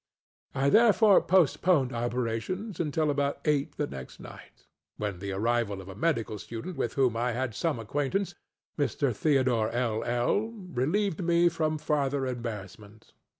[0.55, 4.65] I therefore postponed operations until about eight the next night,
[4.97, 8.33] when the arrival of a medical student with whom I had some acquaintance,
[8.79, 9.15] (Mr.
[9.15, 13.13] Theodore LŌĆöl,) relieved me from farther embarrassment.